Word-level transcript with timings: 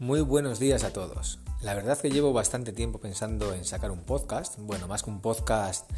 Muy 0.00 0.20
buenos 0.20 0.60
días 0.60 0.84
a 0.84 0.92
todos. 0.92 1.40
La 1.60 1.74
verdad 1.74 1.98
que 1.98 2.08
llevo 2.08 2.32
bastante 2.32 2.72
tiempo 2.72 3.00
pensando 3.00 3.52
en 3.52 3.64
sacar 3.64 3.90
un 3.90 4.04
podcast. 4.04 4.56
Bueno, 4.56 4.86
más 4.86 5.02
que 5.02 5.10
un 5.10 5.20
podcast, 5.20 5.90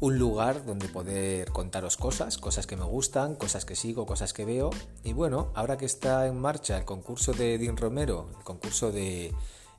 un 0.00 0.18
lugar 0.18 0.66
donde 0.66 0.88
poder 0.88 1.52
contaros 1.52 1.96
cosas, 1.96 2.38
cosas 2.38 2.66
que 2.66 2.76
me 2.76 2.82
gustan, 2.82 3.36
cosas 3.36 3.64
que 3.64 3.76
sigo, 3.76 4.04
cosas 4.04 4.32
que 4.32 4.44
veo. 4.44 4.70
Y 5.04 5.12
bueno, 5.12 5.52
ahora 5.54 5.76
que 5.76 5.84
está 5.84 6.26
en 6.26 6.40
marcha 6.40 6.76
el 6.76 6.84
concurso 6.84 7.34
de 7.34 7.56
Din 7.56 7.76
Romero, 7.76 8.30
el 8.36 8.42
concurso 8.42 8.90
de 8.90 9.32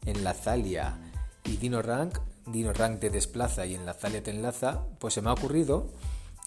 Enlazalia 0.06 0.98
y 1.44 1.58
Dino 1.58 1.82
Rank, 1.82 2.20
Dino 2.46 2.72
Rank 2.72 3.02
te 3.02 3.10
desplaza 3.10 3.66
y 3.66 3.76
Enlazalia 3.76 4.24
te 4.24 4.32
enlaza, 4.32 4.86
pues 4.98 5.14
se 5.14 5.22
me 5.22 5.30
ha 5.30 5.34
ocurrido 5.34 5.88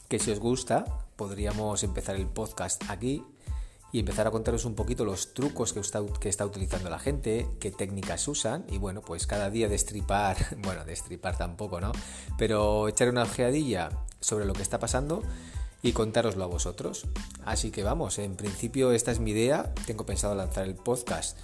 que 0.09 0.19
si 0.19 0.31
os 0.31 0.41
gusta 0.41 0.87
podríamos 1.17 1.83
empezar 1.83 2.17
el 2.17 2.29
podcast 2.29 2.83
aquí 2.89 3.23
y 3.93 4.01
empezar 4.01 4.27
a 4.27 4.31
contaros 4.31 4.65
un 4.65 4.75
poquito 4.75 5.05
los 5.05 5.35
trucos 5.35 5.73
que 5.73 5.81
está, 6.29 6.45
utilizando 6.45 6.91
la 6.91 6.99
gente, 6.99 7.49
qué 7.59 7.71
técnicas 7.71 8.27
usan 8.29 8.65
y 8.71 8.79
bueno, 8.79 9.01
pues 9.01 9.27
cada 9.27 9.51
día 9.51 9.69
destripar, 9.69 10.37
bueno, 10.59 10.85
destripar 10.85 11.37
tampoco, 11.37 11.81
¿no? 11.81 11.93
Pero 12.39 12.89
echar 12.89 13.09
una 13.09 13.25
ojeadilla 13.25 13.91
sobre 14.21 14.45
lo 14.45 14.53
que 14.53 14.63
está 14.63 14.79
pasando 14.79 15.23
y 15.83 15.93
contároslo 15.93 16.45
a 16.45 16.49
vosotros. 16.49 17.07
Así 17.45 17.71
que 17.71 17.83
vamos, 17.83 18.19
en 18.19 18.37
principio 18.37 18.93
esta 18.93 19.11
es 19.11 19.19
mi 19.19 19.33
idea, 19.33 19.73
tengo 19.87 20.07
pensado 20.07 20.35
lanzar 20.35 20.67
el 20.67 20.75
podcast 20.75 21.39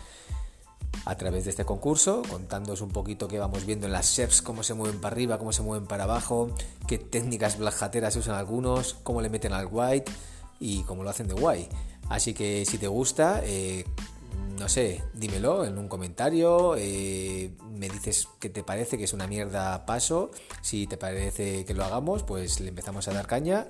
a 1.04 1.16
través 1.16 1.44
de 1.44 1.50
este 1.50 1.64
concurso, 1.64 2.22
contándoos 2.28 2.80
un 2.80 2.90
poquito 2.90 3.28
qué 3.28 3.38
vamos 3.38 3.66
viendo 3.66 3.86
en 3.86 3.92
las 3.92 4.14
chefs, 4.14 4.42
cómo 4.42 4.62
se 4.62 4.74
mueven 4.74 5.00
para 5.00 5.14
arriba, 5.14 5.38
cómo 5.38 5.52
se 5.52 5.62
mueven 5.62 5.86
para 5.86 6.04
abajo, 6.04 6.50
qué 6.86 6.98
técnicas 6.98 7.58
blajateras 7.58 8.16
usan 8.16 8.36
algunos, 8.36 8.94
cómo 9.02 9.20
le 9.20 9.28
meten 9.28 9.52
al 9.52 9.68
white 9.70 10.10
y 10.58 10.82
cómo 10.84 11.04
lo 11.04 11.10
hacen 11.10 11.28
de 11.28 11.34
guay. 11.34 11.68
Así 12.08 12.34
que 12.34 12.64
si 12.64 12.78
te 12.78 12.88
gusta, 12.88 13.40
eh, 13.44 13.84
no 14.58 14.68
sé, 14.68 15.02
dímelo 15.12 15.64
en 15.64 15.78
un 15.78 15.88
comentario, 15.88 16.74
eh, 16.76 17.50
me 17.70 17.88
dices 17.88 18.28
que 18.38 18.48
te 18.48 18.62
parece 18.62 18.96
que 18.96 19.04
es 19.04 19.12
una 19.12 19.26
mierda 19.26 19.84
paso, 19.86 20.30
si 20.62 20.86
te 20.86 20.96
parece 20.96 21.64
que 21.64 21.74
lo 21.74 21.84
hagamos, 21.84 22.22
pues 22.22 22.60
le 22.60 22.68
empezamos 22.68 23.08
a 23.08 23.12
dar 23.12 23.26
caña. 23.26 23.68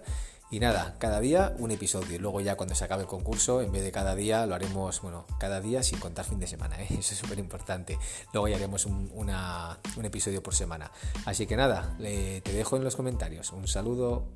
Y 0.48 0.60
nada, 0.60 0.94
cada 1.00 1.18
día 1.18 1.56
un 1.58 1.72
episodio. 1.72 2.20
Luego 2.20 2.40
ya 2.40 2.56
cuando 2.56 2.76
se 2.76 2.84
acabe 2.84 3.02
el 3.02 3.08
concurso, 3.08 3.62
en 3.62 3.72
vez 3.72 3.82
de 3.82 3.90
cada 3.90 4.14
día, 4.14 4.46
lo 4.46 4.54
haremos, 4.54 5.02
bueno, 5.02 5.26
cada 5.40 5.60
día 5.60 5.82
sin 5.82 5.98
contar 5.98 6.24
fin 6.24 6.38
de 6.38 6.46
semana, 6.46 6.80
¿eh? 6.80 6.86
eso 6.90 7.14
es 7.14 7.18
súper 7.18 7.40
importante. 7.40 7.98
Luego 8.32 8.46
ya 8.46 8.54
haremos 8.54 8.86
un, 8.86 9.10
un, 9.12 10.04
episodio 10.04 10.44
por 10.44 10.54
semana. 10.54 10.92
Así 11.24 11.48
que 11.48 11.56
nada, 11.56 11.96
te 11.98 12.52
dejo 12.52 12.76
en 12.76 12.84
los 12.84 12.94
comentarios. 12.94 13.50
Un 13.50 13.66
saludo. 13.66 14.28